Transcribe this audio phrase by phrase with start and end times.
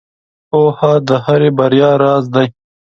[0.49, 2.47] •پوهه د هرې بریا راز دی.